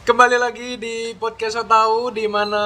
Kembali 0.00 0.40
lagi 0.40 0.80
di 0.80 1.12
podcast 1.20 1.60
So 1.60 1.64
Tahu 1.68 2.16
di 2.16 2.24
mana 2.24 2.64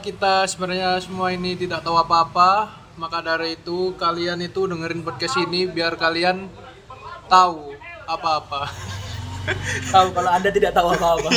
kita 0.00 0.48
sebenarnya 0.48 0.96
semua 1.04 1.28
ini 1.28 1.52
tidak 1.52 1.84
tahu 1.84 2.00
apa-apa. 2.00 2.72
Maka 2.96 3.20
dari 3.20 3.52
itu 3.60 3.92
kalian 4.00 4.40
itu 4.40 4.64
dengerin 4.64 5.04
podcast 5.04 5.36
ini 5.44 5.68
biar 5.68 6.00
kalian 6.00 6.48
tahu 7.28 7.76
apa-apa. 8.08 8.72
tahu 9.92 10.08
kalau 10.16 10.30
anda 10.32 10.48
tidak 10.48 10.72
tahu 10.72 10.96
apa-apa 10.96 11.28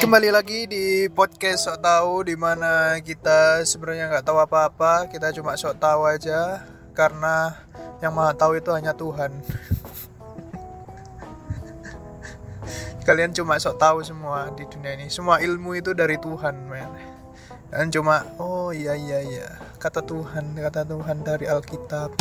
Kembali 0.00 0.32
lagi 0.32 0.64
di 0.64 1.12
podcast 1.12 1.68
Sok 1.68 1.84
Tahu 1.84 2.24
di 2.24 2.32
mana 2.32 2.96
kita 3.04 3.60
sebenarnya 3.68 4.08
nggak 4.08 4.24
tahu 4.24 4.40
apa-apa, 4.40 5.04
kita 5.12 5.28
cuma 5.36 5.52
sok 5.60 5.76
tahu 5.76 6.08
aja 6.08 6.64
karena 6.96 7.52
yang 8.00 8.16
maha 8.16 8.32
tahu 8.32 8.56
itu 8.56 8.72
hanya 8.72 8.96
Tuhan. 8.96 9.28
Kalian 13.04 13.36
cuma 13.36 13.60
sok 13.60 13.76
tahu 13.76 14.00
semua 14.00 14.48
di 14.56 14.64
dunia 14.72 14.96
ini. 14.96 15.12
Semua 15.12 15.44
ilmu 15.44 15.76
itu 15.76 15.92
dari 15.92 16.16
Tuhan, 16.16 16.64
men. 16.64 16.88
Dan 17.68 17.92
cuma 17.92 18.24
oh 18.40 18.72
iya 18.72 18.96
iya 18.96 19.20
iya, 19.20 19.60
kata 19.76 20.00
Tuhan, 20.00 20.56
kata 20.56 20.88
Tuhan 20.88 21.28
dari 21.28 21.44
Alkitab. 21.44 22.16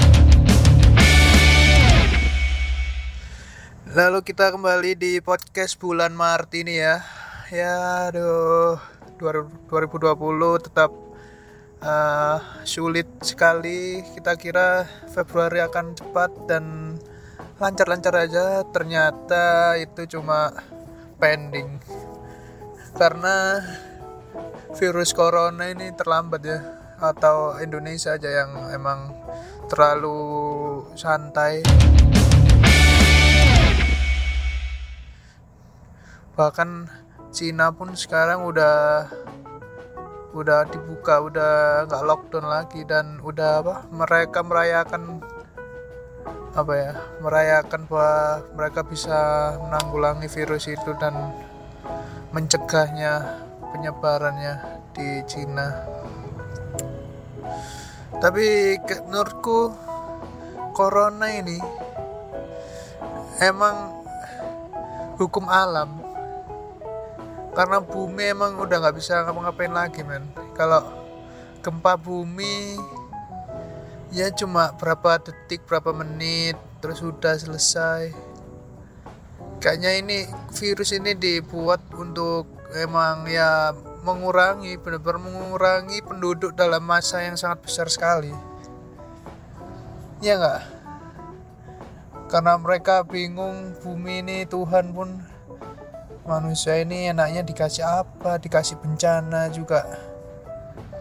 Lalu 3.96 4.20
kita 4.28 4.52
kembali 4.52 5.00
di 5.00 5.24
podcast 5.24 5.80
bulan 5.80 6.12
Maret 6.12 6.52
ini 6.60 6.76
ya. 6.76 7.20
Ya, 7.50 8.14
aduh, 8.14 8.78
2020 9.18 10.14
tetap 10.70 10.94
uh, 11.82 12.38
sulit 12.62 13.10
sekali. 13.26 14.06
Kita 14.06 14.38
kira 14.38 14.86
Februari 15.10 15.58
akan 15.58 15.98
cepat 15.98 16.30
dan 16.46 16.94
lancar-lancar 17.58 18.14
aja. 18.22 18.62
Ternyata 18.70 19.74
itu 19.82 20.06
cuma 20.14 20.54
pending. 21.18 21.82
Karena 22.94 23.66
virus 24.78 25.18
corona 25.18 25.74
ini 25.74 25.90
terlambat 25.98 26.42
ya 26.46 26.62
atau 27.02 27.58
Indonesia 27.58 28.14
aja 28.14 28.30
yang 28.30 28.70
emang 28.78 29.10
terlalu 29.66 30.22
santai. 30.94 31.66
bahkan 36.40 36.88
Cina 37.30 37.70
pun 37.70 37.94
sekarang 37.94 38.42
udah 38.42 39.06
udah 40.34 40.66
dibuka 40.70 41.22
udah 41.26 41.86
nggak 41.90 42.06
lockdown 42.06 42.46
lagi 42.46 42.86
dan 42.86 43.18
udah 43.22 43.66
apa 43.66 43.76
mereka 43.90 44.40
merayakan 44.46 45.22
apa 46.54 46.74
ya 46.74 46.94
merayakan 47.22 47.86
bahwa 47.86 48.42
mereka 48.58 48.82
bisa 48.86 49.20
menanggulangi 49.62 50.26
virus 50.26 50.70
itu 50.70 50.94
dan 50.98 51.14
mencegahnya 52.34 53.42
penyebarannya 53.74 54.82
di 54.94 55.22
Cina. 55.26 55.86
Tapi 58.20 58.76
menurutku 59.06 59.72
corona 60.74 61.30
ini 61.30 61.58
emang 63.40 64.04
hukum 65.16 65.48
alam 65.48 65.99
karena 67.54 67.82
bumi 67.82 68.34
emang 68.34 68.58
udah 68.62 68.78
nggak 68.82 68.98
bisa 68.98 69.26
ngapa-ngapain 69.26 69.74
lagi 69.74 70.02
men. 70.06 70.26
Kalau 70.54 70.86
gempa 71.66 72.00
bumi 72.00 72.78
ya 74.10 74.32
cuma 74.34 74.74
berapa 74.78 75.22
detik 75.22 75.66
berapa 75.66 75.94
menit 75.94 76.56
terus 76.80 77.02
udah 77.02 77.36
selesai. 77.36 78.14
Kayaknya 79.60 79.92
ini 80.00 80.18
virus 80.56 80.96
ini 80.96 81.14
dibuat 81.18 81.84
untuk 81.98 82.48
emang 82.80 83.28
ya 83.28 83.76
mengurangi 84.08 84.80
benar-benar 84.80 85.20
mengurangi 85.20 86.00
penduduk 86.00 86.56
dalam 86.56 86.80
masa 86.86 87.22
yang 87.26 87.36
sangat 87.36 87.60
besar 87.66 87.92
sekali. 87.92 88.32
Ya 90.24 90.40
enggak 90.40 90.80
karena 92.30 92.62
mereka 92.62 93.02
bingung 93.02 93.74
bumi 93.82 94.22
ini 94.22 94.38
Tuhan 94.46 94.94
pun 94.94 95.26
manusia 96.30 96.78
ini 96.78 97.10
enaknya 97.10 97.42
dikasih 97.42 97.82
apa 97.82 98.38
dikasih 98.38 98.78
bencana 98.78 99.50
juga. 99.50 99.82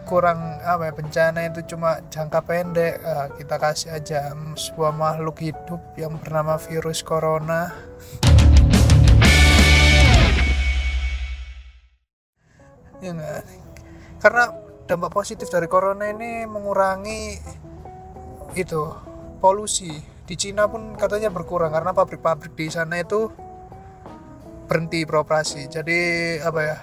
Kurang 0.09 0.57
apa 0.65 0.89
ya 0.89 0.93
bencana 0.97 1.45
itu 1.45 1.61
cuma 1.69 2.01
jangka 2.09 2.41
pendek. 2.41 2.97
Nah, 2.97 3.29
kita 3.37 3.55
kasih 3.61 3.93
aja 3.93 4.33
sebuah 4.57 4.89
makhluk 4.89 5.37
hidup 5.37 5.77
yang 5.93 6.17
bernama 6.17 6.57
virus 6.57 7.05
corona. 7.05 7.69
Ya 12.97 13.13
enggak? 13.13 13.45
Karena 14.17 14.43
dampak 14.89 15.13
positif 15.13 15.47
dari 15.53 15.69
corona 15.69 16.09
ini 16.09 16.49
mengurangi 16.49 17.37
itu 18.57 18.81
polusi. 19.37 19.93
Di 20.25 20.33
Cina 20.33 20.65
pun 20.65 20.97
katanya 20.97 21.29
berkurang 21.29 21.69
karena 21.69 21.93
pabrik-pabrik 21.93 22.57
di 22.57 22.73
sana 22.73 22.97
itu 22.97 23.29
berhenti 24.69 25.01
beroperasi. 25.01 25.65
Jadi 25.65 25.99
apa 26.45 26.59
ya 26.61 26.77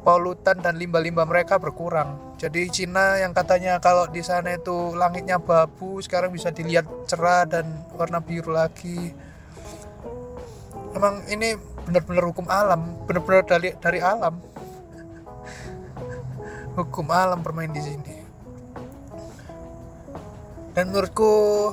polutan 0.00 0.56
dan 0.64 0.80
limbah-limbah 0.80 1.28
mereka 1.28 1.60
berkurang. 1.60 2.16
Jadi 2.40 2.72
Cina 2.72 3.20
yang 3.20 3.36
katanya 3.36 3.76
kalau 3.76 4.08
di 4.08 4.24
sana 4.24 4.56
itu 4.56 4.96
langitnya 4.96 5.36
babu 5.36 6.00
sekarang 6.00 6.32
bisa 6.32 6.48
dilihat 6.48 6.88
cerah 7.04 7.44
dan 7.44 7.68
warna 7.92 8.24
biru 8.24 8.56
lagi. 8.56 9.12
Emang 10.96 11.20
ini 11.28 11.60
benar-benar 11.84 12.24
hukum 12.24 12.48
alam 12.48 13.04
benar-benar 13.04 13.44
dari 13.44 13.76
dari 13.76 14.00
alam. 14.00 14.40
Hukum 16.80 17.06
alam 17.12 17.44
bermain 17.44 17.70
di 17.70 17.84
sini. 17.84 18.16
Dan 20.74 20.90
menurutku 20.90 21.70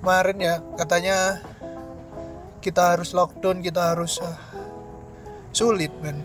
kemarin 0.00 0.40
ya 0.40 0.54
katanya 0.80 1.44
kita 2.64 2.96
harus 2.96 3.12
lockdown 3.12 3.60
kita 3.60 3.92
harus 3.92 4.16
uh, 4.24 4.40
sulit 5.52 5.92
men 6.00 6.24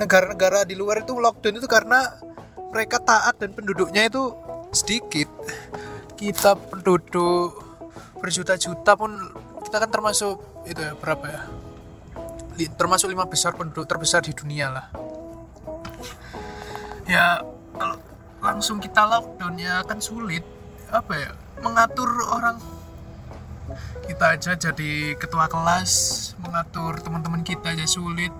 negara-negara 0.00 0.64
di 0.64 0.72
luar 0.72 1.04
itu 1.04 1.12
lockdown 1.12 1.60
itu 1.60 1.68
karena 1.68 2.08
mereka 2.72 2.96
taat 3.02 3.36
dan 3.36 3.52
penduduknya 3.52 4.08
itu 4.08 4.32
sedikit. 4.72 5.28
Kita 6.16 6.56
penduduk 6.56 7.58
berjuta-juta 8.16 8.96
pun 8.96 9.12
kita 9.64 9.76
kan 9.76 9.90
termasuk 9.92 10.40
itu 10.64 10.80
ya 10.80 10.96
berapa 10.96 11.24
ya? 11.28 11.42
Termasuk 12.76 13.12
lima 13.12 13.28
besar 13.28 13.56
penduduk 13.56 13.84
terbesar 13.84 14.24
di 14.24 14.32
dunia 14.32 14.72
lah. 14.72 14.86
Ya 17.04 17.42
langsung 18.40 18.80
kita 18.80 19.04
lockdown 19.04 19.60
ya 19.60 19.84
akan 19.84 19.98
sulit. 20.00 20.44
Apa 20.88 21.12
ya? 21.12 21.30
Mengatur 21.60 22.08
orang 22.30 22.56
kita 24.10 24.34
aja 24.34 24.52
jadi 24.58 25.14
ketua 25.14 25.46
kelas 25.46 25.92
mengatur 26.42 26.98
teman-teman 26.98 27.46
kita 27.46 27.72
aja 27.72 27.86
sulit. 27.86 28.34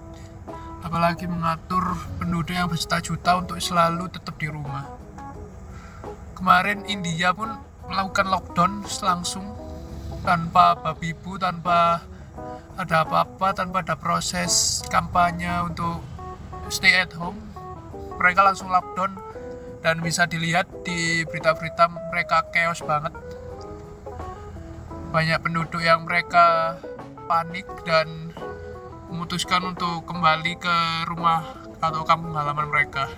Apalagi 0.81 1.29
mengatur 1.29 1.95
penduduk 2.19 2.57
yang 2.57 2.67
berjuta-juta 2.67 3.39
untuk 3.39 3.61
selalu 3.61 4.09
tetap 4.11 4.35
di 4.41 4.49
rumah. 4.49 4.89
Kemarin 6.35 6.89
India 6.89 7.37
pun 7.37 7.53
melakukan 7.87 8.27
lockdown 8.33 8.73
langsung 9.05 9.45
tanpa 10.25 10.77
babi 10.77 11.13
ibu 11.13 11.37
tanpa 11.37 12.01
ada 12.81 13.05
apa-apa 13.05 13.53
tanpa 13.53 13.85
ada 13.85 13.97
proses 13.97 14.81
kampanye 14.89 15.53
untuk 15.65 16.01
stay 16.73 16.97
at 16.97 17.13
home. 17.13 17.37
Mereka 18.17 18.41
langsung 18.41 18.73
lockdown 18.73 19.17
dan 19.81 20.01
bisa 20.01 20.25
dilihat 20.29 20.69
di 20.85 21.25
berita-berita 21.29 21.89
mereka 22.13 22.45
chaos 22.53 22.81
banget 22.85 23.13
banyak 25.11 25.43
penduduk 25.43 25.83
yang 25.83 26.07
mereka 26.07 26.79
panik 27.27 27.67
dan 27.83 28.31
memutuskan 29.11 29.75
untuk 29.75 30.07
kembali 30.07 30.55
ke 30.55 30.77
rumah 31.11 31.43
atau 31.83 32.07
kampung 32.07 32.31
halaman 32.31 32.71
mereka. 32.71 33.11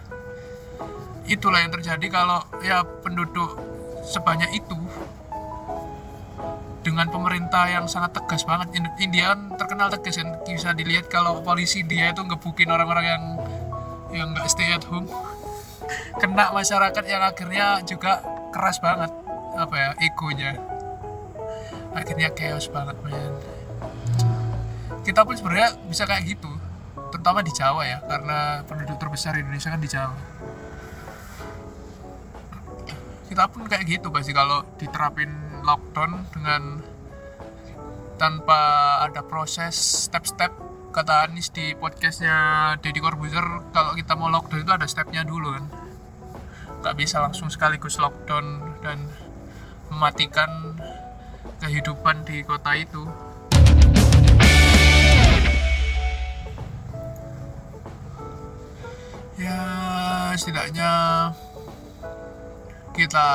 Itulah 1.28 1.60
yang 1.60 1.72
terjadi 1.76 2.08
kalau 2.08 2.40
ya 2.64 2.80
penduduk 3.04 3.60
sebanyak 4.08 4.56
itu 4.56 4.76
dengan 6.80 7.12
pemerintah 7.12 7.68
yang 7.68 7.84
sangat 7.84 8.16
tegas 8.16 8.48
banget. 8.48 8.72
In- 8.72 8.96
India 8.96 9.36
kan 9.36 9.52
terkenal 9.60 9.92
tegas 9.92 10.16
kan 10.16 10.40
bisa 10.48 10.72
dilihat 10.72 11.12
kalau 11.12 11.44
polisi 11.44 11.84
dia 11.84 12.08
itu 12.08 12.24
ngebukin 12.24 12.72
orang-orang 12.72 13.04
yang 13.04 13.24
yang 14.16 14.28
nggak 14.32 14.48
stay 14.48 14.72
at 14.72 14.82
home. 14.88 15.06
Kena 16.16 16.56
masyarakat 16.56 17.04
yang 17.04 17.20
akhirnya 17.20 17.84
juga 17.84 18.24
keras 18.48 18.80
banget 18.80 19.12
apa 19.52 19.74
ya 19.76 19.90
egonya 20.00 20.71
akhirnya 21.92 22.32
chaos 22.32 22.68
banget 22.68 22.96
men. 23.04 23.32
Kita 25.02 25.26
pun 25.26 25.34
sebenarnya 25.36 25.76
bisa 25.86 26.04
kayak 26.08 26.24
gitu 26.26 26.50
terutama 27.12 27.44
di 27.44 27.52
Jawa 27.52 27.84
ya 27.84 27.98
karena 28.08 28.64
penduduk 28.64 28.96
terbesar 28.96 29.36
Indonesia 29.36 29.68
kan 29.68 29.80
di 29.80 29.90
Jawa. 29.90 30.16
Kita 33.28 33.48
pun 33.48 33.64
kayak 33.68 33.84
gitu 33.88 34.08
pasti 34.12 34.32
kalau 34.32 34.64
diterapin 34.76 35.30
lockdown 35.64 36.28
dengan 36.32 36.62
tanpa 38.20 38.60
ada 39.04 39.24
proses 39.24 39.74
step-step 40.08 40.52
kata 40.92 41.24
Anis 41.24 41.48
di 41.48 41.72
podcastnya 41.72 42.36
Deddy 42.84 43.00
Corbuzier 43.00 43.44
kalau 43.72 43.96
kita 43.96 44.12
mau 44.12 44.28
lockdown 44.28 44.60
itu 44.60 44.72
ada 44.72 44.84
stepnya 44.84 45.24
dulu 45.24 45.56
kan. 45.56 45.64
Nggak 46.84 46.96
bisa 47.00 47.24
langsung 47.24 47.48
sekaligus 47.48 47.96
lockdown 47.96 48.76
dan 48.84 49.08
mematikan 49.88 50.76
kehidupan 51.62 52.26
di 52.26 52.42
kota 52.42 52.74
itu. 52.74 53.06
Ya 59.38 59.62
setidaknya 60.34 60.90
kita 62.90 63.26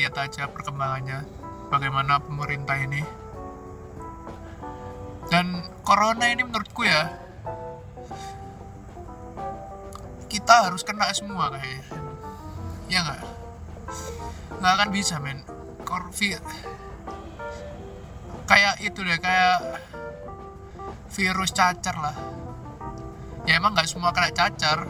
lihat 0.00 0.16
aja 0.16 0.48
perkembangannya 0.48 1.28
bagaimana 1.68 2.24
pemerintah 2.24 2.80
ini. 2.80 3.04
Dan 5.28 5.60
corona 5.84 6.32
ini 6.32 6.40
menurutku 6.40 6.88
ya 6.88 7.20
kita 10.32 10.72
harus 10.72 10.80
kena 10.80 11.12
semua 11.12 11.52
kayaknya. 11.52 11.84
Ya 12.88 12.98
nggak? 13.04 13.20
Nggak 14.56 14.72
akan 14.72 14.88
bisa 14.88 15.20
men. 15.20 15.44
Corvi 15.84 16.32
kayak 18.44 18.80
itu 18.84 19.00
deh 19.00 19.18
kayak 19.20 19.80
virus 21.14 21.50
cacar 21.52 21.96
lah. 21.96 22.16
Ya 23.44 23.60
emang 23.60 23.76
nggak 23.76 23.88
semua 23.88 24.12
kena 24.12 24.32
cacar. 24.32 24.88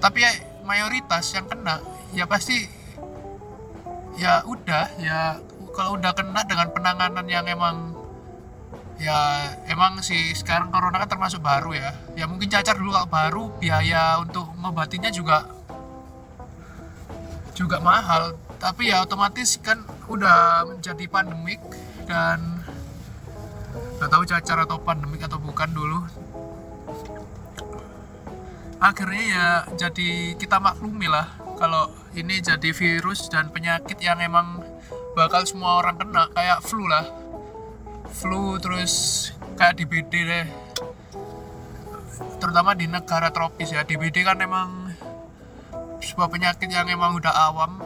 Tapi 0.00 0.18
ya 0.20 0.30
mayoritas 0.64 1.32
yang 1.32 1.48
kena 1.48 1.80
ya 2.12 2.24
pasti 2.28 2.68
ya 4.16 4.40
udah 4.44 4.84
ya 5.00 5.40
kalau 5.76 6.00
udah 6.00 6.12
kena 6.16 6.40
dengan 6.48 6.72
penanganan 6.72 7.26
yang 7.28 7.44
emang 7.44 7.92
ya 8.96 9.52
emang 9.68 10.00
sih 10.00 10.32
sekarang 10.32 10.72
corona 10.72 11.00
kan 11.04 11.08
termasuk 11.08 11.40
baru 11.40 11.76
ya. 11.76 11.92
Ya 12.16 12.24
mungkin 12.28 12.48
cacar 12.48 12.76
dulu 12.76 12.92
baru 13.08 13.52
biaya 13.60 14.20
untuk 14.20 14.48
ngobatinya 14.60 15.08
juga 15.12 15.44
juga 17.56 17.80
mahal. 17.80 18.36
Tapi 18.56 18.88
ya 18.88 19.04
otomatis 19.04 19.60
kan 19.60 19.84
udah 20.08 20.64
menjadi 20.64 21.04
pandemik 21.08 21.60
dan 22.06 22.62
nggak 23.98 24.10
tahu 24.10 24.24
cacar 24.24 24.58
atau 24.62 24.78
pandemik 24.80 25.26
atau 25.26 25.42
bukan 25.42 25.70
dulu. 25.74 25.98
Akhirnya 28.78 29.22
ya 29.26 29.48
jadi 29.74 30.38
kita 30.38 30.62
maklumi 30.62 31.10
lah 31.10 31.26
kalau 31.58 31.90
ini 32.14 32.38
jadi 32.38 32.70
virus 32.70 33.26
dan 33.32 33.50
penyakit 33.50 33.98
yang 33.98 34.20
emang 34.20 34.62
bakal 35.16 35.42
semua 35.48 35.80
orang 35.82 35.96
kena 35.98 36.28
kayak 36.30 36.62
flu 36.62 36.86
lah. 36.86 37.04
Flu 38.12 38.60
terus 38.62 39.28
kayak 39.58 39.80
DBD 39.80 40.12
deh. 40.24 40.46
Terutama 42.36 42.76
di 42.76 42.86
negara 42.86 43.32
tropis 43.32 43.72
ya 43.72 43.82
DBD 43.82 44.22
kan 44.22 44.38
emang 44.38 44.92
sebuah 46.04 46.28
penyakit 46.28 46.68
yang 46.68 46.86
emang 46.86 47.16
udah 47.16 47.32
awam 47.50 47.80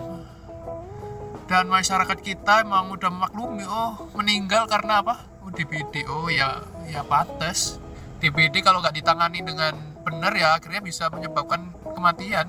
dan 1.50 1.66
masyarakat 1.66 2.14
kita 2.22 2.62
emang 2.62 2.94
udah 2.94 3.10
memaklumi 3.10 3.66
oh 3.66 4.06
meninggal 4.14 4.70
karena 4.70 5.02
apa? 5.02 5.26
Oh 5.42 5.50
DBD 5.50 6.06
oh 6.06 6.30
ya 6.30 6.62
ya 6.86 7.02
pantas 7.02 7.82
DBD 8.22 8.62
kalau 8.62 8.78
nggak 8.78 8.94
ditangani 8.94 9.42
dengan 9.42 9.74
benar 10.06 10.30
ya 10.38 10.54
akhirnya 10.54 10.78
bisa 10.78 11.10
menyebabkan 11.10 11.74
kematian. 11.82 12.46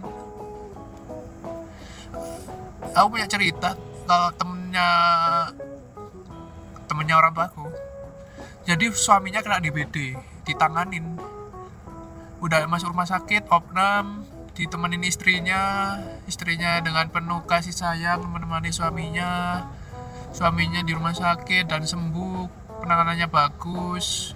Aku 2.94 3.08
punya 3.10 3.26
cerita 3.26 3.74
kalau 4.06 4.30
temennya 4.38 4.88
temennya 6.86 7.16
orang 7.18 7.34
tuaku. 7.34 7.74
Jadi 8.70 8.86
suaminya 8.94 9.42
kena 9.42 9.58
DBD 9.66 10.14
ditanganin. 10.46 11.18
Udah 12.38 12.70
masuk 12.70 12.94
rumah 12.94 13.10
sakit 13.10 13.50
opnam 13.50 14.30
ditemenin 14.52 15.08
istrinya 15.08 15.96
istrinya 16.28 16.84
dengan 16.84 17.08
penuh 17.08 17.44
kasih 17.48 17.74
sayang 17.74 18.24
menemani 18.28 18.72
suaminya. 18.72 19.64
Suaminya 20.32 20.80
di 20.84 20.96
rumah 20.96 21.12
sakit 21.12 21.68
dan 21.68 21.84
sembuh 21.84 22.48
penanganannya 22.80 23.28
bagus. 23.28 24.32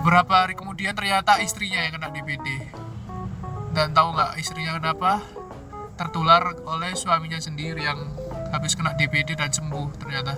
Beberapa 0.00 0.44
hari 0.44 0.56
kemudian 0.56 0.96
ternyata 0.96 1.38
istrinya 1.44 1.84
yang 1.84 2.00
kena 2.00 2.08
DBD 2.10 2.48
dan 3.72 3.96
tahu 3.96 4.12
nggak 4.12 4.36
istrinya 4.36 4.76
kenapa? 4.76 5.24
Tertular 5.96 6.52
oleh 6.68 6.92
suaminya 6.92 7.40
sendiri 7.40 7.88
yang 7.88 8.04
habis 8.52 8.76
kena 8.76 8.92
DBD 8.92 9.32
dan 9.32 9.48
sembuh 9.48 9.96
ternyata. 9.96 10.36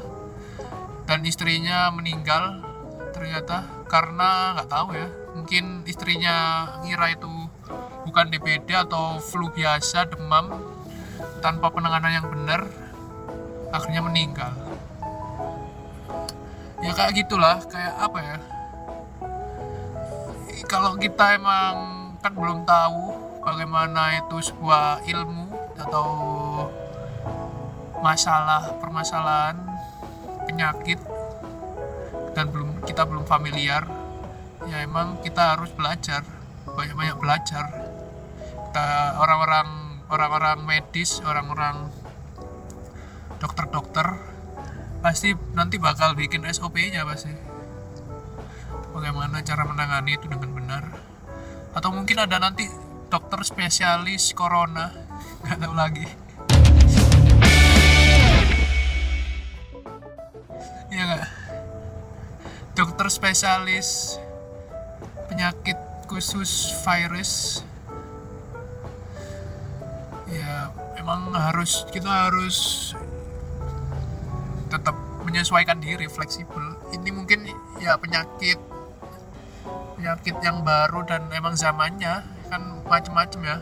Dan 1.04 1.26
istrinya 1.26 1.90
meninggal 1.90 2.62
ternyata 3.10 3.86
karena 3.90 4.54
nggak 4.54 4.70
tahu 4.70 4.88
ya. 4.94 5.08
Mungkin 5.34 5.82
istrinya 5.90 6.36
ngira 6.86 7.18
itu 7.18 7.43
bukan 8.04 8.28
DBD 8.30 8.68
atau 8.76 9.18
flu 9.18 9.48
biasa 9.50 10.08
demam 10.12 10.52
tanpa 11.40 11.72
penanganan 11.72 12.12
yang 12.12 12.26
benar 12.28 12.64
akhirnya 13.72 14.04
meninggal. 14.04 14.52
Ya 16.84 16.92
kayak 16.92 17.16
gitulah 17.16 17.64
kayak 17.64 17.94
apa 17.96 18.18
ya? 18.20 18.38
Kalau 20.68 20.96
kita 20.96 21.36
emang 21.36 21.76
kan 22.24 22.32
belum 22.32 22.64
tahu 22.64 23.02
bagaimana 23.44 24.16
itu 24.16 24.40
sebuah 24.40 25.04
ilmu 25.04 25.52
atau 25.76 26.08
masalah 28.00 28.72
permasalahan 28.80 29.56
penyakit 30.48 31.00
dan 32.32 32.48
belum 32.48 32.80
kita 32.88 33.04
belum 33.04 33.24
familiar 33.28 33.84
ya 34.64 34.80
emang 34.84 35.20
kita 35.20 35.56
harus 35.56 35.68
belajar 35.76 36.24
banyak-banyak 36.64 37.16
belajar 37.20 37.83
orang-orang 39.18 39.68
orang-orang 40.10 40.58
medis 40.66 41.22
orang-orang 41.22 41.88
dokter-dokter 43.38 44.34
pasti 45.04 45.36
nanti 45.52 45.76
bakal 45.76 46.16
bikin 46.16 46.48
SOP-nya 46.48 47.04
pasti. 47.04 47.28
Bagaimana 48.94 49.42
cara 49.44 49.68
menangani 49.68 50.16
itu 50.16 50.30
dengan 50.30 50.50
benar. 50.54 50.84
Atau 51.76 51.92
mungkin 51.92 52.24
ada 52.24 52.40
nanti 52.40 52.64
dokter 53.12 53.42
spesialis 53.44 54.32
corona 54.32 54.94
nggak 55.44 55.58
tahu 55.60 55.74
lagi. 55.76 56.06
Ya 60.88 61.02
nggak? 61.04 61.26
Dokter 62.72 63.06
spesialis 63.12 64.16
penyakit 65.28 65.76
khusus 66.08 66.72
virus 66.86 67.60
ya 71.04 71.12
emang 71.12 71.36
harus 71.36 71.84
kita 71.92 72.08
harus 72.08 72.56
tetap 74.72 74.96
menyesuaikan 75.28 75.76
diri 75.76 76.08
fleksibel. 76.08 76.80
Ini 76.96 77.12
mungkin 77.12 77.44
ya 77.76 78.00
penyakit 78.00 78.56
penyakit 80.00 80.36
yang 80.40 80.64
baru 80.64 81.04
dan 81.04 81.28
emang 81.28 81.52
zamannya 81.60 82.24
kan 82.48 82.80
macem-macem 82.88 83.40
ya. 83.44 83.60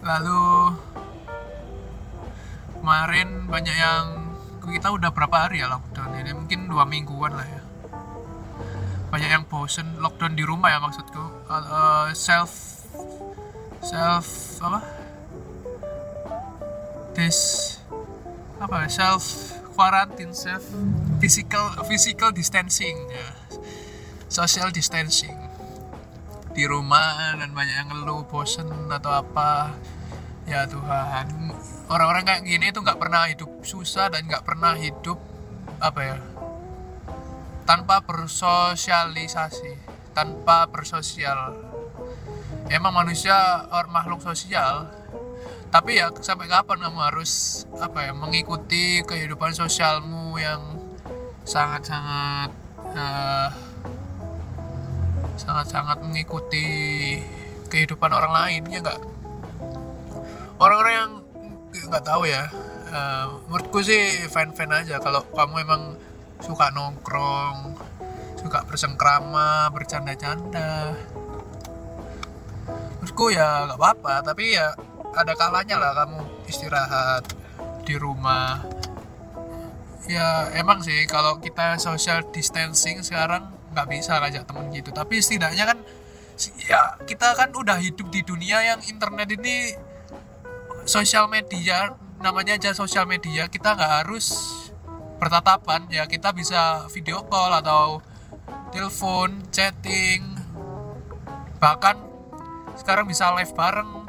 Lalu 0.00 0.44
kemarin 2.80 3.28
banyak 3.52 3.76
yang 3.76 4.04
kita 4.64 4.88
udah 4.96 5.12
berapa 5.12 5.44
hari 5.44 5.60
ya 5.60 5.68
lockdown 5.68 6.24
ini? 6.24 6.32
Mungkin 6.32 6.72
dua 6.72 6.88
mingguan 6.88 7.36
lah 7.36 7.44
ya 7.44 7.63
banyak 9.14 9.30
yang 9.30 9.46
bosen 9.46 9.86
lockdown 10.02 10.34
di 10.34 10.42
rumah 10.42 10.74
ya 10.74 10.82
maksudku. 10.82 11.46
Uh, 11.46 12.10
self 12.18 12.82
self 13.78 14.26
apa? 14.58 14.82
This 17.14 17.38
apa 18.58 18.82
ya, 18.82 18.88
self 18.90 19.22
quarantine 19.78 20.34
self 20.34 20.66
physical 21.22 21.78
physical 21.86 22.34
distancing 22.34 22.98
ya. 23.06 23.30
Social 24.26 24.74
distancing. 24.74 25.38
Di 26.50 26.66
rumah 26.66 27.38
dan 27.38 27.54
banyak 27.54 27.86
yang 27.86 27.88
ngeluh 27.94 28.26
bosen 28.26 28.66
atau 28.90 29.22
apa. 29.22 29.78
Ya 30.44 30.66
Tuhan 30.66 31.54
orang-orang 31.86 32.26
kayak 32.26 32.42
gini 32.42 32.74
tuh 32.74 32.82
nggak 32.82 32.98
pernah 32.98 33.30
hidup 33.30 33.62
susah 33.62 34.10
dan 34.10 34.26
nggak 34.26 34.42
pernah 34.42 34.74
hidup 34.76 35.16
apa 35.80 36.00
ya 36.02 36.16
tanpa 37.64 38.04
bersosialisasi 38.04 39.72
tanpa 40.14 40.70
bersosial. 40.70 41.58
Emang 42.72 42.96
manusia 42.96 43.68
or 43.74 43.90
makhluk 43.92 44.24
sosial 44.24 44.88
tapi 45.74 45.98
ya 45.98 46.06
sampai 46.14 46.46
kapan 46.46 46.86
kamu 46.86 47.02
harus 47.02 47.66
apa 47.82 48.06
ya 48.06 48.12
mengikuti 48.14 49.02
kehidupan 49.02 49.50
sosialmu 49.50 50.38
yang 50.38 50.62
sangat-sangat 51.42 52.54
eh, 52.94 53.50
sangat-sangat 55.34 55.98
mengikuti 56.06 56.66
kehidupan 57.66 58.06
orang 58.14 58.30
lain 58.30 58.62
ya 58.70 58.78
nggak? 58.86 59.02
Orang-orang 60.62 60.94
yang 60.94 61.12
nggak 61.90 62.04
tahu 62.06 62.22
ya 62.30 62.46
eh, 62.94 63.26
menurutku 63.50 63.82
sih 63.82 64.30
fan-fan 64.30 64.70
aja. 64.70 65.02
Kalau 65.02 65.26
kamu 65.34 65.58
emang 65.66 65.98
suka 66.42 66.70
nongkrong 66.74 67.76
suka 68.44 68.60
bersengkrama 68.68 69.72
bercanda-canda. 69.72 70.92
Menurutku 73.00 73.32
ya 73.32 73.64
nggak 73.64 73.80
apa-apa 73.80 74.20
tapi 74.20 74.52
ya 74.52 74.76
ada 75.16 75.32
kalanya 75.32 75.80
lah 75.80 75.92
kamu 76.04 76.20
istirahat 76.44 77.24
di 77.88 77.96
rumah. 77.96 78.60
Ya 80.04 80.52
emang 80.52 80.84
sih 80.84 81.08
kalau 81.08 81.40
kita 81.40 81.80
social 81.80 82.20
distancing 82.28 83.00
sekarang 83.00 83.48
nggak 83.72 83.88
bisa 83.88 84.20
ngajak 84.20 84.44
temen 84.44 84.68
gitu. 84.76 84.92
Tapi 84.92 85.24
setidaknya 85.24 85.64
kan 85.64 85.78
ya 86.68 87.00
kita 87.08 87.32
kan 87.32 87.48
udah 87.54 87.80
hidup 87.80 88.12
di 88.12 88.20
dunia 88.20 88.60
yang 88.60 88.80
internet 88.84 89.32
ini 89.40 89.72
sosial 90.84 91.32
media 91.32 91.96
namanya 92.20 92.60
aja 92.60 92.76
sosial 92.76 93.08
media 93.08 93.48
kita 93.48 93.72
nggak 93.72 93.92
harus 94.04 94.26
bertatapan 95.24 95.88
ya 95.88 96.04
kita 96.04 96.36
bisa 96.36 96.84
video 96.92 97.24
call 97.24 97.48
atau 97.56 98.04
telepon 98.68 99.40
chatting 99.48 100.20
bahkan 101.56 101.96
sekarang 102.76 103.08
bisa 103.08 103.32
live 103.32 103.56
bareng 103.56 104.04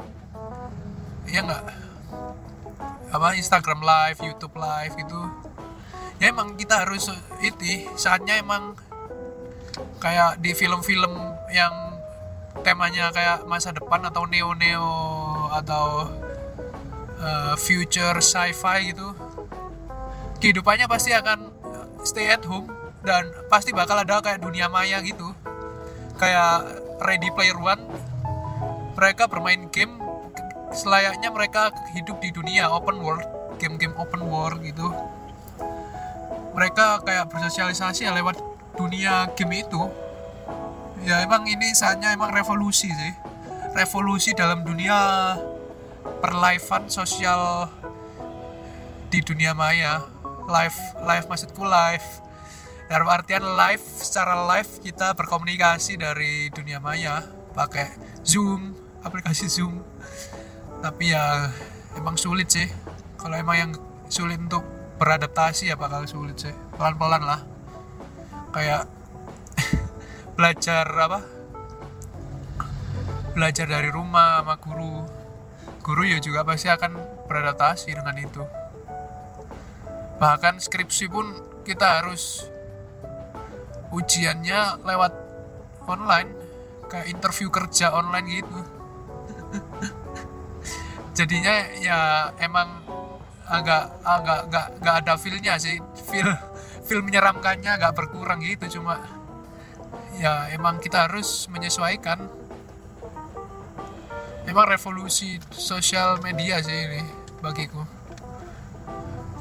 ya 1.24 1.40
nggak? 1.40 1.64
Apa 3.16 3.32
Instagram 3.32 3.80
live 3.80 4.18
YouTube 4.20 4.60
live 4.60 4.92
gitu. 4.92 5.20
Ya 6.20 6.28
emang 6.28 6.52
kita 6.60 6.84
harus 6.84 7.08
itu 7.40 7.88
saatnya 7.96 8.36
emang 8.36 8.76
kayak 10.04 10.36
di 10.44 10.52
film-film 10.52 11.16
yang 11.48 11.72
temanya 12.60 13.08
kayak 13.12 13.48
masa 13.48 13.72
depan 13.72 14.04
atau 14.04 14.28
neo-neo 14.28 14.92
atau 15.48 16.12
uh, 17.20 17.54
future 17.56 18.20
sci-fi 18.20 18.92
gitu 18.92 19.16
kehidupannya 20.38 20.86
pasti 20.86 21.16
akan 21.16 21.50
stay 22.04 22.30
at 22.30 22.44
home 22.44 22.68
dan 23.02 23.30
pasti 23.48 23.70
bakal 23.70 23.98
ada 23.98 24.20
kayak 24.20 24.42
dunia 24.42 24.70
maya 24.70 25.00
gitu. 25.02 25.32
Kayak 26.16 26.80
Ready 27.04 27.28
Player 27.32 27.58
One 27.60 27.82
mereka 28.96 29.28
bermain 29.28 29.68
game 29.68 30.00
selayaknya 30.72 31.28
mereka 31.28 31.68
hidup 31.92 32.16
di 32.24 32.32
dunia 32.32 32.72
open 32.72 32.96
world 33.04 33.24
game-game 33.60 33.92
open 33.96 34.24
world 34.24 34.60
gitu. 34.64 34.88
Mereka 36.56 37.04
kayak 37.04 37.28
bersosialisasi 37.28 38.08
lewat 38.08 38.40
dunia 38.76 39.28
game 39.36 39.60
itu. 39.64 39.82
Ya 41.04 41.20
emang 41.20 41.44
ini 41.44 41.76
saatnya 41.76 42.16
emang 42.16 42.32
revolusi 42.32 42.88
sih. 42.88 43.12
Revolusi 43.76 44.32
dalam 44.32 44.64
dunia 44.64 44.96
perlivean 46.24 46.88
sosial 46.88 47.68
di 49.12 49.20
dunia 49.20 49.52
maya 49.52 50.15
live 50.46 50.78
live 51.02 51.26
maksudku 51.26 51.62
live. 51.66 52.06
Dalam 52.86 53.10
artian 53.10 53.42
live 53.42 53.82
secara 53.82 54.46
live 54.46 54.78
kita 54.78 55.10
berkomunikasi 55.18 55.98
dari 55.98 56.46
dunia 56.54 56.78
maya 56.78 57.26
pakai 57.50 57.90
zoom 58.22 58.70
aplikasi 59.02 59.50
zoom. 59.50 59.82
Tapi 60.82 61.10
ya 61.10 61.50
emang 61.98 62.14
sulit 62.14 62.46
sih. 62.46 62.70
Kalau 63.18 63.34
emang 63.34 63.56
yang 63.58 63.72
sulit 64.06 64.38
untuk 64.38 64.62
beradaptasi 65.02 65.74
ya 65.74 65.74
bakal 65.74 66.06
sulit 66.06 66.38
sih. 66.38 66.54
Pelan-pelan 66.78 67.22
lah. 67.26 67.40
Kayak 68.54 68.86
belajar 70.38 70.86
apa? 70.86 71.20
Belajar 73.34 73.66
dari 73.66 73.90
rumah 73.90 74.46
sama 74.46 74.54
guru. 74.62 75.02
Guru 75.82 76.02
ya 76.06 76.22
juga 76.22 76.46
pasti 76.46 76.70
akan 76.70 77.26
beradaptasi 77.26 77.90
dengan 77.94 78.14
itu 78.18 78.46
bahkan 80.16 80.56
skripsi 80.56 81.12
pun 81.12 81.28
kita 81.64 82.00
harus 82.00 82.48
ujiannya 83.92 84.80
lewat 84.84 85.12
online 85.86 86.30
kayak 86.88 87.10
interview 87.12 87.52
kerja 87.52 87.92
online 87.92 88.26
gitu. 88.40 88.58
Jadinya 91.16 91.54
ya 91.80 92.30
emang 92.40 92.84
agak 93.46 94.02
agak 94.02 94.40
gak, 94.50 94.66
gak 94.82 94.96
ada 95.04 95.14
feelnya 95.20 95.54
sih. 95.60 95.78
Feel 96.08 96.28
feel 96.86 97.02
menyeramkannya 97.02 97.76
agak 97.76 97.98
berkurang 97.98 98.40
gitu 98.42 98.80
cuma 98.80 99.02
ya 100.16 100.48
emang 100.52 100.80
kita 100.80 101.08
harus 101.08 101.48
menyesuaikan. 101.52 102.24
Emang 104.46 104.70
revolusi 104.70 105.42
sosial 105.50 106.22
media 106.22 106.62
sih 106.62 106.86
ini 106.86 107.02
bagiku 107.42 108.05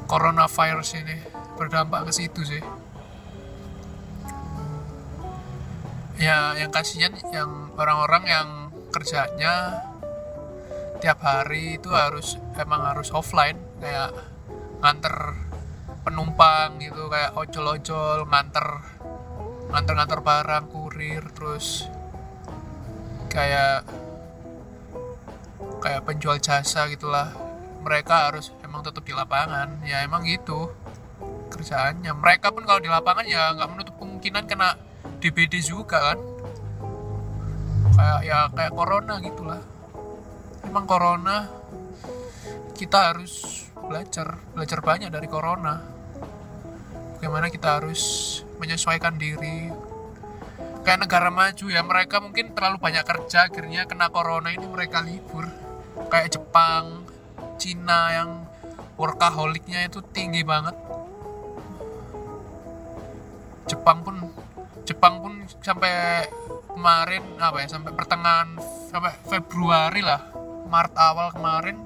coronavirus 0.05 1.01
ini 1.01 1.17
berdampak 1.57 2.09
ke 2.09 2.11
situ 2.13 2.41
sih. 2.45 2.63
Ya 6.15 6.55
yang 6.55 6.71
kasihan 6.71 7.11
yang 7.33 7.75
orang-orang 7.75 8.23
yang 8.25 8.47
kerjanya 8.95 9.83
tiap 11.03 11.19
hari 11.19 11.75
itu 11.75 11.91
harus 11.91 12.39
emang 12.55 12.81
harus 12.87 13.11
offline 13.11 13.59
kayak 13.83 14.15
nganter 14.79 15.35
penumpang 16.07 16.79
gitu 16.79 17.11
kayak 17.11 17.35
ojol-ojol 17.35 18.23
nganter 18.31 18.67
nganter-nganter 19.73 20.19
barang 20.23 20.65
kurir 20.71 21.23
terus 21.35 21.91
kayak 23.27 23.83
kayak 25.83 26.01
penjual 26.07 26.39
jasa 26.39 26.87
gitulah 26.87 27.44
mereka 27.85 28.33
harus 28.33 28.49
emang 28.65 28.81
tetap 28.81 29.05
di 29.05 29.13
lapangan. 29.13 29.85
Ya 29.85 30.01
emang 30.01 30.25
gitu 30.25 30.73
kerjaannya. 31.53 32.11
Mereka 32.17 32.49
pun 32.49 32.65
kalau 32.65 32.81
di 32.81 32.89
lapangan 32.89 33.29
ya 33.29 33.53
nggak 33.53 33.69
menutup 33.69 33.95
kemungkinan 34.01 34.49
kena 34.49 34.73
DBD 35.21 35.61
juga 35.61 36.11
kan. 36.11 36.19
Kayak 37.95 38.19
ya 38.25 38.39
kayak 38.49 38.73
corona 38.73 39.21
gitulah. 39.21 39.61
Emang 40.65 40.89
corona 40.89 41.45
kita 42.73 43.13
harus 43.13 43.63
belajar 43.77 44.41
belajar 44.51 44.79
banyak 44.81 45.13
dari 45.13 45.29
corona. 45.29 45.79
Bagaimana 47.15 47.53
kita 47.53 47.79
harus 47.79 48.01
menyesuaikan 48.57 49.15
diri. 49.15 49.69
Kayak 50.85 51.09
negara 51.09 51.29
maju 51.33 51.65
ya 51.65 51.81
mereka 51.81 52.21
mungkin 52.21 52.53
terlalu 52.53 52.77
banyak 52.77 53.05
kerja 53.05 53.49
akhirnya 53.49 53.89
kena 53.89 54.09
corona 54.09 54.51
ini 54.53 54.65
mereka 54.69 55.01
libur. 55.01 55.47
Kayak 56.11 56.37
Jepang 56.37 57.04
Cina 57.55 58.13
yang 58.15 58.29
workaholicnya 58.95 59.87
itu 59.87 59.99
tinggi 60.11 60.41
banget. 60.45 60.75
Jepang 63.65 64.05
pun 64.05 64.15
Jepang 64.85 65.17
pun 65.21 65.33
sampai 65.65 66.25
kemarin 66.69 67.23
apa 67.41 67.65
ya 67.65 67.67
sampai 67.73 67.91
pertengahan 67.97 68.61
sampai 68.93 69.17
Februari 69.25 70.05
lah 70.05 70.21
Maret 70.69 70.93
awal 70.93 71.33
kemarin 71.33 71.81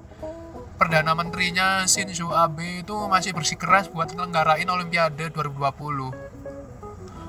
Perdana 0.75 1.15
Menterinya 1.15 1.87
Shinzo 1.87 2.35
Abe 2.35 2.83
itu 2.83 2.95
masih 3.07 3.31
bersikeras 3.31 3.87
buat 3.87 4.11
ngelenggarain 4.11 4.67
Olimpiade 4.67 5.31
2020 5.31 6.29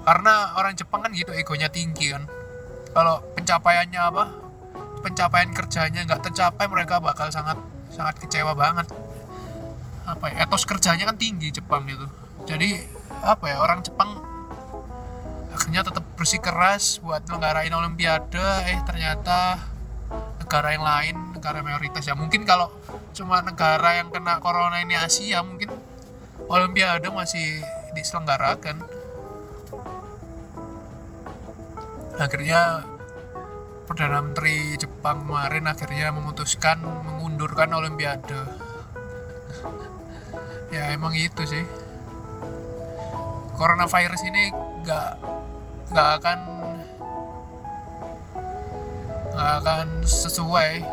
karena 0.00 0.56
orang 0.56 0.74
Jepang 0.74 1.04
kan 1.04 1.12
gitu 1.12 1.30
egonya 1.36 1.68
tinggi 1.68 2.10
kan. 2.10 2.24
Kalau 2.90 3.22
pencapaiannya 3.36 4.00
apa 4.00 4.24
pencapaian 5.06 5.50
kerjanya 5.54 6.02
nggak 6.08 6.30
tercapai 6.30 6.66
mereka 6.66 6.98
bakal 6.98 7.30
sangat 7.30 7.56
sangat 7.90 8.22
kecewa 8.22 8.54
banget. 8.54 8.86
Apa 10.06 10.32
ya 10.32 10.46
etos 10.46 10.64
kerjanya 10.64 11.10
kan 11.10 11.18
tinggi 11.18 11.50
Jepang 11.50 11.86
itu. 11.86 12.06
Jadi 12.46 12.80
apa 13.20 13.44
ya 13.50 13.60
orang 13.60 13.84
Jepang 13.84 14.16
akhirnya 15.50 15.84
tetap 15.84 16.06
bersikeras 16.16 17.02
buat 17.02 17.26
ngelenggarain 17.26 17.74
Olimpiade. 17.74 18.46
Eh 18.70 18.80
ternyata 18.86 19.60
negara 20.40 20.74
yang 20.74 20.84
lain 20.86 21.14
negara 21.36 21.62
mayoritas. 21.62 22.06
Ya 22.06 22.14
mungkin 22.16 22.42
kalau 22.48 22.72
cuma 23.14 23.42
negara 23.42 23.98
yang 23.98 24.08
kena 24.08 24.38
corona 24.38 24.80
ini 24.80 24.96
Asia 24.96 25.42
mungkin 25.44 25.70
Olimpiade 26.50 27.06
masih 27.12 27.62
diselenggarakan. 27.94 28.82
Akhirnya 32.18 32.84
Perdana 33.90 34.22
Menteri 34.22 34.78
Jepang 34.78 35.26
kemarin 35.26 35.66
akhirnya 35.66 36.14
memutuskan 36.14 36.78
mengundurkan 36.78 37.74
Olimpiade. 37.74 38.38
Ya 40.70 40.94
emang 40.94 41.10
itu 41.18 41.42
sih. 41.42 41.66
Coronavirus 43.58 44.22
ini 44.30 44.54
nggak 44.86 45.10
nggak 45.90 46.08
akan 46.22 46.38
nggak 49.34 49.52
akan 49.58 49.86
sesuai 50.06 50.86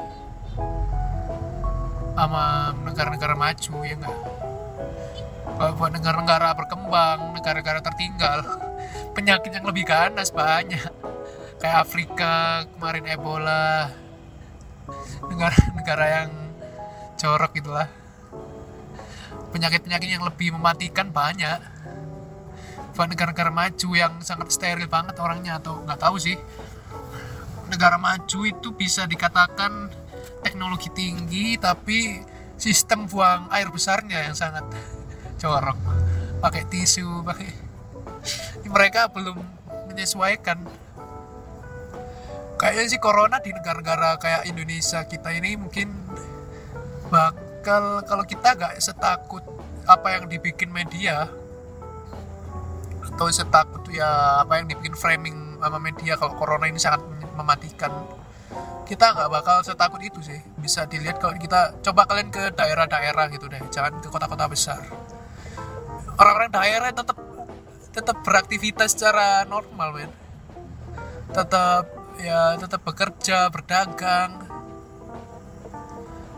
sama 2.17 2.73
negara-negara 2.81 3.37
maju 3.37 3.73
ya 3.85 3.95
nggak 4.01 4.17
kalau 5.61 5.73
buat 5.77 5.93
negara-negara 5.93 6.49
berkembang 6.57 7.37
negara-negara 7.37 7.85
tertinggal 7.85 8.41
penyakit 9.15 9.53
yang 9.53 9.69
lebih 9.69 9.85
ganas 9.85 10.33
banyak 10.33 11.06
kayak 11.57 11.77
Afrika 11.83 12.65
kemarin 12.77 13.05
Ebola 13.09 13.89
negara-negara 15.25 16.05
yang 16.05 16.31
jorok 17.17 17.57
gitulah 17.57 17.89
penyakit-penyakit 19.51 20.09
yang 20.19 20.25
lebih 20.25 20.53
mematikan 20.53 21.09
banyak. 21.09 21.59
Buat 22.93 23.13
negara-negara 23.13 23.53
maju 23.53 23.89
yang 23.93 24.13
sangat 24.25 24.49
steril 24.49 24.89
banget 24.89 25.17
orangnya 25.21 25.61
atau 25.61 25.81
nggak 25.85 26.01
tahu 26.01 26.17
sih. 26.17 26.37
Negara 27.69 27.97
maju 27.99 28.39
itu 28.47 28.69
bisa 28.73 29.05
dikatakan 29.05 29.91
teknologi 30.41 30.89
tinggi 30.93 31.57
tapi 31.59 32.21
sistem 32.57 33.05
buang 33.05 33.49
air 33.53 33.69
besarnya 33.69 34.29
yang 34.29 34.33
sangat 34.33 34.65
corok 35.37 35.77
pakai 36.41 36.65
tisu 36.65 37.21
pakai 37.21 37.49
mereka 38.65 39.09
belum 39.13 39.37
menyesuaikan 39.89 40.57
kayaknya 42.57 42.83
sih 42.89 42.99
corona 43.01 43.37
di 43.39 43.53
negara-negara 43.53 44.17
kayak 44.17 44.49
Indonesia 44.49 45.05
kita 45.05 45.29
ini 45.33 45.55
mungkin 45.55 45.93
bakal 47.07 48.03
kalau 48.03 48.25
kita 48.25 48.57
gak 48.57 48.81
setakut 48.81 49.45
apa 49.87 50.19
yang 50.19 50.27
dibikin 50.27 50.73
media 50.73 51.31
atau 53.07 53.31
setakut 53.31 53.87
ya 53.89 54.43
apa 54.43 54.59
yang 54.59 54.67
dibikin 54.67 54.93
framing 54.93 55.57
sama 55.57 55.79
media 55.79 56.19
kalau 56.19 56.35
corona 56.35 56.67
ini 56.67 56.77
sangat 56.77 57.01
mematikan 57.33 57.89
kita 58.87 59.11
nggak 59.11 59.27
bakal 59.27 59.59
setakut 59.67 59.99
itu 59.99 60.23
sih. 60.23 60.39
Bisa 60.55 60.87
dilihat 60.87 61.19
kalau 61.19 61.35
kita 61.35 61.75
coba 61.83 62.07
kalian 62.07 62.31
ke 62.31 62.55
daerah-daerah 62.55 63.27
gitu 63.35 63.51
deh 63.51 63.59
jangan 63.67 63.99
ke 63.99 64.07
kota-kota 64.07 64.47
besar. 64.47 64.79
Orang-orang 66.15 66.49
daerah 66.55 66.89
tetap 66.95 67.19
tetap 67.91 68.17
beraktivitas 68.23 68.95
secara 68.95 69.43
normal 69.43 69.91
men. 69.91 70.11
Tetap 71.35 71.96
ya 72.21 72.57
tetap 72.57 72.81
bekerja 72.83 73.49
berdagang. 73.53 74.45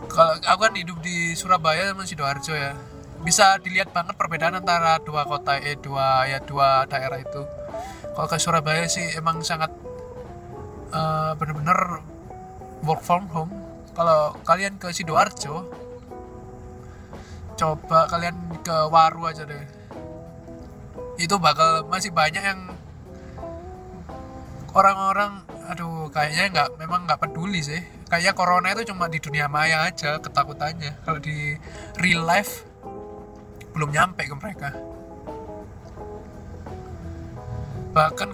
Kalau 0.09 0.33
aku 0.41 0.59
kan 0.65 0.75
hidup 0.75 0.97
di 1.05 1.37
Surabaya 1.37 1.93
sama 1.93 2.03
Sidoarjo 2.03 2.53
ya. 2.53 2.73
Bisa 3.19 3.59
dilihat 3.59 3.91
banget 3.91 4.15
perbedaan 4.15 4.57
antara 4.57 4.97
dua 5.03 5.27
kota 5.27 5.59
eh 5.59 5.75
dua 5.77 6.25
ya 6.25 6.39
dua 6.43 6.87
daerah 6.87 7.19
itu. 7.19 7.43
Kalau 8.15 8.27
ke 8.27 8.37
Surabaya 8.39 8.87
sih 8.89 9.05
emang 9.15 9.43
sangat 9.45 9.71
uh, 10.91 11.35
bener-bener 11.37 12.03
work 12.83 13.03
from 13.03 13.27
home. 13.31 13.51
Kalau 13.93 14.35
kalian 14.47 14.79
ke 14.79 14.91
Sidoarjo 14.95 15.67
coba 17.59 18.07
kalian 18.07 18.35
ke 18.63 18.75
Waru 18.87 19.27
aja 19.27 19.43
deh. 19.43 19.63
Itu 21.19 21.35
bakal 21.37 21.83
masih 21.91 22.15
banyak 22.15 22.39
yang 22.39 22.71
orang-orang 24.71 25.43
aduh 25.69 26.09
kayaknya 26.09 26.45
nggak 26.49 26.69
memang 26.81 27.05
nggak 27.05 27.21
peduli 27.21 27.61
sih. 27.61 27.77
Kayaknya 28.09 28.33
corona 28.33 28.67
itu 28.73 28.89
cuma 28.89 29.05
di 29.05 29.21
dunia 29.21 29.45
maya 29.45 29.85
aja 29.85 30.17
ketakutannya. 30.17 30.97
Kalau 31.05 31.21
di 31.21 31.53
real 32.01 32.25
life 32.25 32.65
belum 33.77 33.93
nyampe 33.93 34.25
ke 34.25 34.33
mereka. 34.33 34.69
Bahkan 37.93 38.29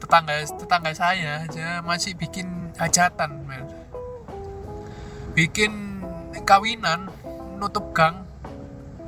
tetangga 0.00 0.34
tetangga 0.44 0.92
saya 0.96 1.44
aja 1.44 1.84
masih 1.84 2.16
bikin 2.16 2.72
hajatan 2.80 3.44
men. 3.44 3.68
Bikin 5.36 6.00
kawinan 6.48 7.12
nutup 7.60 7.92
gang. 7.92 8.24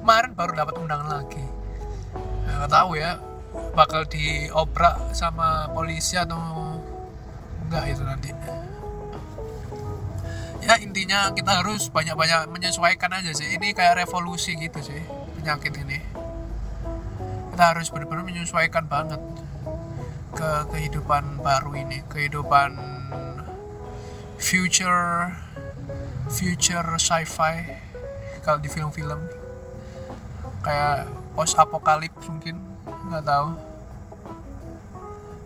Kemarin 0.05 0.37
baru 0.37 0.53
dapat 0.53 0.75
undangan 0.77 1.25
lagi. 1.25 1.45
Nggak 2.45 2.69
tahu 2.69 3.01
ya 3.01 3.17
bakal 3.73 4.05
diobrak 4.05 5.17
sama 5.17 5.73
polisi 5.73 6.21
atau 6.21 6.37
enggak 7.75 7.91
itu 7.91 8.03
nanti 8.07 8.31
ya 10.63 10.79
intinya 10.79 11.35
kita 11.35 11.61
harus 11.61 11.91
banyak-banyak 11.91 12.49
menyesuaikan 12.49 13.13
aja 13.13 13.35
sih. 13.37 13.51
Ini 13.59 13.77
kayak 13.77 14.07
revolusi 14.07 14.55
gitu 14.57 14.79
sih 14.81 15.03
penyakit 15.43 15.75
ini. 15.77 15.99
Kita 17.53 17.75
harus 17.75 17.91
benar-benar 17.91 18.25
menyesuaikan 18.25 18.87
banget 18.87 19.21
ke 20.35 20.51
kehidupan 20.71 21.43
baru 21.43 21.79
ini 21.79 22.03
kehidupan 22.11 22.75
future 24.39 25.31
future 26.31 26.89
sci-fi 26.97 27.55
kalau 28.47 28.63
di 28.63 28.71
film-film. 28.71 29.21
Kayak 30.65 31.11
post 31.37 31.59
apokalips 31.61 32.25
mungkin 32.31 32.57
nggak 32.87 33.27
tahu 33.27 33.74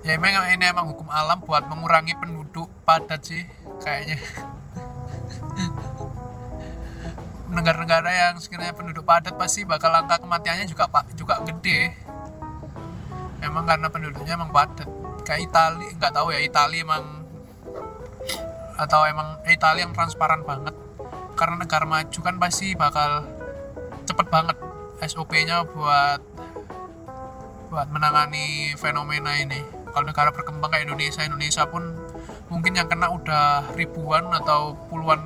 ya 0.09 0.17
emang 0.17 0.57
ini 0.57 0.65
emang 0.65 0.89
hukum 0.89 1.05
alam 1.13 1.37
buat 1.45 1.69
mengurangi 1.69 2.17
penduduk 2.17 2.73
padat 2.89 3.29
sih 3.29 3.45
kayaknya. 3.85 4.17
Negara-negara 7.53 8.09
yang 8.09 8.41
sekiranya 8.41 8.73
penduduk 8.73 9.05
padat 9.05 9.37
pasti 9.37 9.69
bakal 9.69 9.93
angka 9.93 10.25
kematiannya 10.25 10.65
juga 10.65 10.89
pak 10.89 11.13
juga 11.13 11.45
gede. 11.45 11.93
Emang 13.45 13.69
karena 13.69 13.93
penduduknya 13.93 14.41
emang 14.41 14.49
padat. 14.49 14.89
Kayak 15.29 15.53
Itali 15.53 15.93
nggak 16.01 16.13
tahu 16.17 16.33
ya 16.33 16.41
Itali 16.41 16.81
emang 16.81 17.05
atau 18.81 19.05
emang 19.05 19.45
eh, 19.45 19.61
Itali 19.61 19.85
yang 19.85 19.93
transparan 19.93 20.41
banget. 20.41 20.73
Karena 21.37 21.61
negara 21.61 21.85
maju 21.85 22.19
kan 22.25 22.41
pasti 22.41 22.73
bakal 22.73 23.29
cepet 24.09 24.25
banget 24.33 24.57
SOP-nya 25.05 25.69
buat 25.69 26.25
buat 27.69 27.93
menangani 27.93 28.73
fenomena 28.81 29.37
ini 29.37 29.78
kalau 29.99 30.15
negara 30.15 30.31
berkembang 30.31 30.71
kayak 30.71 30.87
Indonesia 30.87 31.27
Indonesia 31.27 31.67
pun 31.67 31.83
mungkin 32.55 32.79
yang 32.79 32.87
kena 32.87 33.11
udah 33.11 33.75
ribuan 33.75 34.31
atau 34.31 34.79
puluhan 34.87 35.19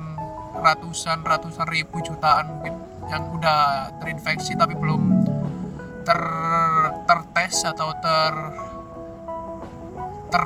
ratusan 0.65 1.21
ratusan 1.21 1.69
ribu 1.69 2.01
jutaan 2.01 2.57
mungkin 2.57 2.81
yang 3.05 3.21
udah 3.37 3.93
terinfeksi 4.01 4.57
tapi 4.57 4.73
belum 4.73 5.29
ter 6.01 6.21
tertes 7.05 7.61
atau 7.69 7.93
ter 8.01 8.33
ter 10.33 10.45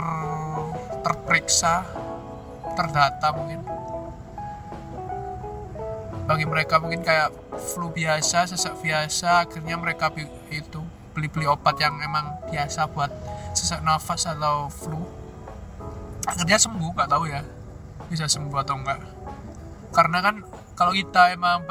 terperiksa 1.08 1.88
terdata 2.76 3.32
mungkin. 3.32 3.64
Bagi 6.28 6.44
mereka 6.44 6.84
mungkin 6.84 7.00
kayak 7.00 7.32
flu 7.56 7.96
biasa 7.96 8.44
sesak 8.44 8.76
biasa 8.84 9.48
akhirnya 9.48 9.80
mereka 9.80 10.12
itu 10.52 10.84
beli-beli 11.18 11.50
obat 11.50 11.82
yang 11.82 11.98
emang 11.98 12.30
biasa 12.54 12.94
buat 12.94 13.10
sesak 13.58 13.82
nafas 13.82 14.30
atau 14.30 14.70
flu. 14.70 15.02
Akhirnya 16.30 16.62
sembuh 16.62 16.94
nggak 16.94 17.10
tahu 17.10 17.26
ya 17.26 17.42
bisa 18.08 18.30
sembuh 18.30 18.62
atau 18.62 18.78
enggak 18.80 19.00
karena 19.92 20.20
kan 20.24 20.36
kalau 20.78 20.94
kita 20.96 21.34
emang 21.36 21.66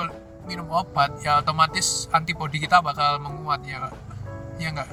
minum 0.44 0.68
obat 0.68 1.16
ya 1.22 1.40
otomatis 1.40 2.11
antibodi 2.12 2.61
kita 2.61 2.82
bakal 2.82 3.22
menguat 3.22 3.62
ya 3.64 3.88
ya 4.59 4.68
enggak 4.74 4.90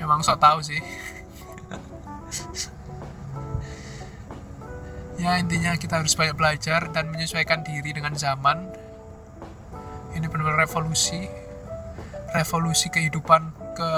emang 0.00 0.24
sok 0.24 0.40
tahu 0.40 0.58
sih. 0.64 0.80
Ya 5.14 5.38
intinya 5.38 5.78
kita 5.78 6.02
harus 6.02 6.18
banyak 6.18 6.34
belajar 6.34 6.90
dan 6.90 7.06
menyesuaikan 7.06 7.62
diri 7.62 7.94
dengan 7.94 8.18
zaman. 8.18 8.66
Ini 10.10 10.26
benar-benar 10.26 10.66
revolusi 10.66 11.30
revolusi 12.34 12.90
kehidupan 12.90 13.54
ke 13.78 13.90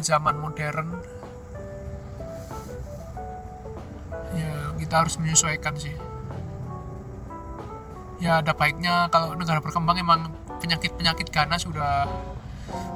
zaman 0.00 0.40
modern. 0.40 0.96
Ya 4.32 4.72
kita 4.80 5.04
harus 5.04 5.20
menyesuaikan 5.20 5.76
sih. 5.76 5.92
Ya 8.16 8.40
ada 8.40 8.56
baiknya 8.56 9.12
kalau 9.12 9.36
negara 9.36 9.60
berkembang 9.60 10.00
emang 10.00 10.32
penyakit-penyakit 10.56 11.28
ganas 11.28 11.68
sudah 11.68 12.08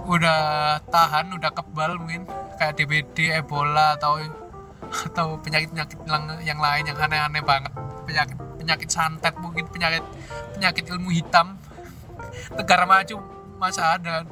udah 0.08 0.40
tahan 0.88 1.28
udah 1.36 1.52
kebal 1.52 2.00
mungkin. 2.00 2.24
Kayak 2.56 2.80
DBD, 2.80 3.36
Ebola 3.36 4.00
atau 4.00 4.16
atau 4.90 5.36
penyakit-penyakit 5.44 6.08
yang 6.44 6.60
lain 6.60 6.84
yang 6.88 6.96
aneh-aneh 6.96 7.44
banget. 7.44 7.72
Penyakit 8.08 8.36
penyakit 8.56 8.88
santet 8.88 9.36
mungkin 9.36 9.68
penyakit 9.68 10.04
penyakit 10.56 10.88
ilmu 10.88 11.12
hitam. 11.12 11.60
Negara 12.56 12.88
maju 12.88 13.16
masa 13.60 14.00
ada 14.00 14.24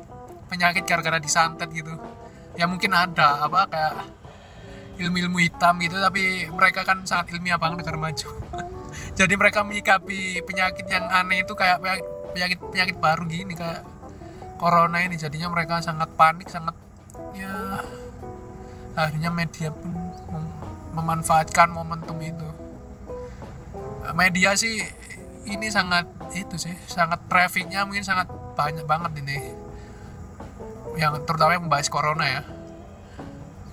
penyakit 0.49 0.83
gara-gara 0.89 1.21
disantet 1.21 1.69
gitu. 1.71 1.93
Ya 2.59 2.67
mungkin 2.67 2.91
ada 2.97 3.47
apa 3.47 3.69
kayak 3.71 3.95
ilmu-ilmu 4.99 5.39
hitam 5.39 5.79
gitu 5.79 5.95
tapi 6.03 6.51
mereka 6.51 6.83
kan 6.83 7.07
sangat 7.07 7.37
ilmiah 7.37 7.61
banget 7.61 7.87
negara 7.87 7.99
maju. 8.01 8.29
Jadi 9.19 9.35
mereka 9.39 9.63
menyikapi 9.63 10.43
penyakit 10.43 10.89
yang 10.91 11.07
aneh 11.07 11.47
itu 11.47 11.55
kayak 11.55 11.79
penyakit 12.35 12.59
penyakit 12.59 12.97
baru 12.99 13.23
gini 13.29 13.55
kayak 13.55 13.87
corona 14.59 15.05
ini. 15.05 15.15
Jadinya 15.15 15.53
mereka 15.53 15.79
sangat 15.79 16.11
panik 16.19 16.51
sangat 16.51 16.75
ya 17.37 17.85
akhirnya 18.99 19.31
media 19.31 19.71
pun 19.71 19.95
mem- 20.33 20.55
memanfaatkan 20.99 21.71
momentum 21.71 22.19
itu. 22.19 22.49
Media 24.17 24.57
sih 24.57 24.83
ini 25.49 25.69
sangat 25.73 26.05
itu 26.37 26.61
sih 26.61 26.75
sangat 26.85 27.25
trafficnya 27.27 27.85
mungkin 27.89 28.05
sangat 28.05 28.29
banyak 28.53 28.85
banget 28.85 29.13
ini 29.25 29.57
yang 30.99 31.15
terutama 31.23 31.55
yang 31.55 31.65
membahas 31.71 31.87
corona 31.87 32.27
ya. 32.27 32.43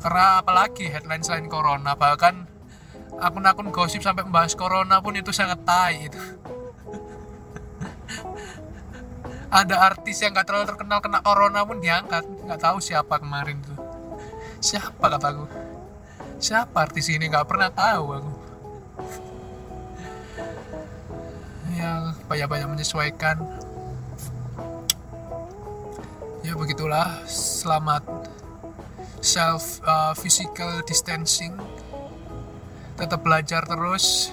Karena 0.05 0.45
apalagi 0.45 0.85
headline 0.85 1.25
selain 1.25 1.49
corona 1.49 1.97
bahkan 1.97 2.45
akun-akun 3.17 3.73
gosip 3.73 4.05
sampai 4.05 4.21
membahas 4.21 4.53
corona 4.53 5.01
pun 5.01 5.17
itu 5.17 5.33
sangat 5.33 5.65
tai 5.65 6.05
itu. 6.05 6.21
Ada 9.49 9.89
artis 9.89 10.21
yang 10.21 10.37
gak 10.37 10.45
terlalu 10.45 10.69
terkenal 10.69 11.01
kena 11.01 11.25
corona 11.25 11.65
pun 11.65 11.81
diangkat. 11.81 12.21
Nggak 12.45 12.61
tahu 12.61 12.77
siapa 12.77 13.17
kemarin 13.17 13.57
tuh. 13.65 13.79
Siapa 14.61 15.09
kataku 15.09 15.49
siapa 16.37 16.85
artis 16.85 17.09
ini? 17.09 17.25
Nggak 17.25 17.47
pernah 17.49 17.73
tahu 17.73 18.05
aku. 18.21 18.31
Yang 21.81 22.01
banyak-banyak 22.29 22.69
menyesuaikan 22.69 23.64
ya 26.55 26.63
begitulah. 26.63 27.19
Selamat. 27.27 27.99
Self 29.19 29.83
uh, 29.83 30.15
physical 30.15 30.79
distancing. 30.87 31.51
Tetap 32.95 33.27
belajar 33.27 33.67
terus. 33.67 34.31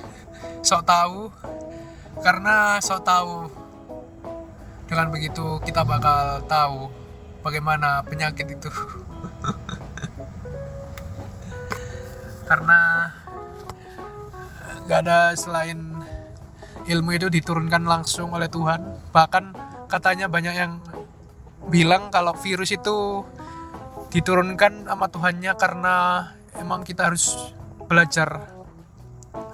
Sok 0.62 0.87
tahu. 0.87 1.35
Karena 2.22 2.78
sok 2.78 3.02
tahu. 3.02 3.50
Dengan 4.87 5.11
begitu 5.11 5.58
kita 5.66 5.82
bakal 5.82 6.46
tahu 6.46 6.94
bagaimana 7.42 8.06
penyakit 8.06 8.54
itu. 8.54 8.70
Karena 12.46 13.11
gak 14.87 15.11
ada 15.11 15.35
selain 15.35 16.06
ilmu 16.87 17.18
itu 17.18 17.26
diturunkan 17.26 17.82
langsung 17.82 18.30
oleh 18.30 18.46
Tuhan. 18.46 19.11
Bahkan 19.11 19.44
katanya 19.90 20.30
banyak 20.30 20.54
yang 20.54 20.78
bilang 21.70 22.11
kalau 22.11 22.35
virus 22.38 22.75
itu 22.75 23.22
diturunkan 24.11 24.87
sama 24.87 25.07
Tuhannya 25.09 25.53
karena 25.57 25.94
emang 26.59 26.83
kita 26.83 27.12
harus 27.12 27.37
belajar 27.87 28.51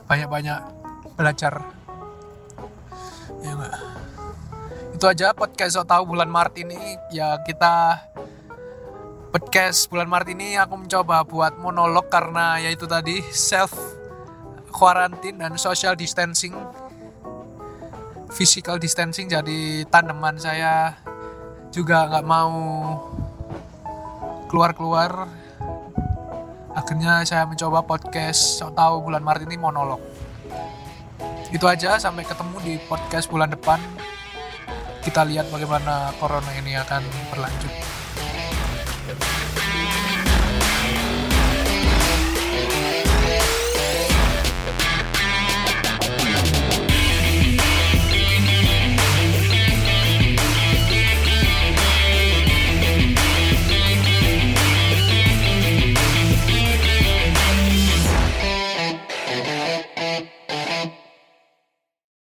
banyak-banyak 0.09 0.61
belajar. 1.15 1.63
Ya 3.45 3.55
enggak 3.55 3.99
itu 4.99 5.07
aja 5.07 5.31
podcast 5.31 5.79
so 5.79 5.87
tahu 5.87 6.11
bulan 6.11 6.27
Maret 6.27 6.67
ini. 6.67 6.99
Ya 7.15 7.39
kita 7.47 8.03
podcast 9.31 9.87
bulan 9.87 10.11
Maret 10.11 10.35
ini 10.35 10.59
aku 10.59 10.75
mencoba 10.75 11.23
buat 11.23 11.55
monolog 11.55 12.11
karena 12.11 12.59
ya 12.59 12.75
itu 12.75 12.83
tadi 12.91 13.23
self 13.31 13.71
quarantine 14.75 15.39
dan 15.39 15.55
social 15.55 15.95
distancing. 15.95 16.51
Physical 18.35 18.83
distancing 18.83 19.31
jadi 19.31 19.87
tanaman 19.87 20.35
saya 20.35 20.99
juga 21.73 22.09
nggak 22.09 22.27
mau 22.27 22.53
keluar-keluar. 24.49 25.29
Akhirnya 26.73 27.27
saya 27.27 27.45
mencoba 27.45 27.83
podcast 27.83 28.61
so 28.61 28.71
tahu 28.71 29.11
bulan 29.11 29.25
Maret 29.25 29.51
ini 29.51 29.59
monolog. 29.59 30.01
Itu 31.49 31.65
aja 31.65 31.97
sampai 31.97 32.29
ketemu 32.29 32.57
di 32.61 32.75
podcast 32.87 33.27
bulan 33.29 33.51
depan. 33.51 33.81
Kita 35.03 35.25
lihat 35.25 35.49
bagaimana 35.49 36.13
corona 36.21 36.53
ini 36.61 36.77
akan 36.77 37.03
berlanjut 37.33 37.88